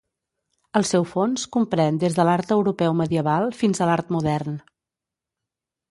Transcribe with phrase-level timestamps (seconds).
[0.79, 4.61] El seu fons comprèn des de l'art europeu medieval fins a l'art modern.